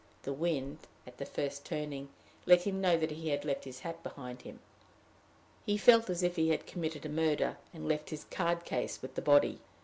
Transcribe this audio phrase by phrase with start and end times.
[0.23, 2.09] the wind, at the first turning,
[2.47, 4.59] let him know that he had left his hat behind him!
[5.63, 9.13] He felt as if he had committed a murder, and left his card case with
[9.13, 9.59] the body.